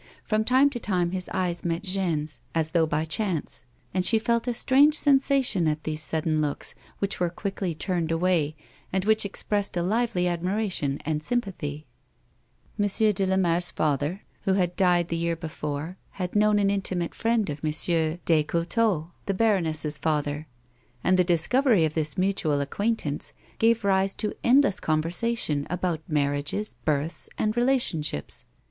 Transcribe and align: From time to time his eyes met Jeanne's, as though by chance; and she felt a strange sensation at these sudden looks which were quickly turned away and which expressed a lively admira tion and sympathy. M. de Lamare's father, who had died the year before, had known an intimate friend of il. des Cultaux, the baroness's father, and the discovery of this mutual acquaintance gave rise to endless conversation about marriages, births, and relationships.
From 0.23 0.43
time 0.43 0.71
to 0.71 0.79
time 0.79 1.11
his 1.11 1.29
eyes 1.31 1.63
met 1.63 1.83
Jeanne's, 1.83 2.41
as 2.55 2.71
though 2.71 2.87
by 2.87 3.05
chance; 3.05 3.65
and 3.93 4.03
she 4.03 4.17
felt 4.17 4.47
a 4.47 4.53
strange 4.55 4.95
sensation 4.97 5.67
at 5.67 5.83
these 5.83 6.01
sudden 6.01 6.41
looks 6.41 6.73
which 6.97 7.19
were 7.19 7.29
quickly 7.29 7.75
turned 7.75 8.11
away 8.11 8.55
and 8.91 9.05
which 9.05 9.25
expressed 9.25 9.77
a 9.77 9.83
lively 9.83 10.23
admira 10.23 10.71
tion 10.71 10.99
and 11.05 11.21
sympathy. 11.21 11.85
M. 12.79 12.87
de 12.87 13.13
Lamare's 13.27 13.69
father, 13.69 14.23
who 14.45 14.53
had 14.53 14.75
died 14.75 15.09
the 15.09 15.15
year 15.17 15.35
before, 15.35 15.97
had 16.13 16.35
known 16.35 16.57
an 16.57 16.71
intimate 16.71 17.13
friend 17.13 17.47
of 17.51 17.61
il. 17.63 18.17
des 18.25 18.43
Cultaux, 18.43 19.11
the 19.27 19.35
baroness's 19.35 19.99
father, 19.99 20.47
and 21.03 21.15
the 21.15 21.23
discovery 21.23 21.85
of 21.85 21.93
this 21.93 22.17
mutual 22.17 22.59
acquaintance 22.59 23.33
gave 23.59 23.85
rise 23.85 24.15
to 24.15 24.33
endless 24.43 24.79
conversation 24.79 25.67
about 25.69 26.01
marriages, 26.07 26.75
births, 26.85 27.29
and 27.37 27.55
relationships. 27.55 28.45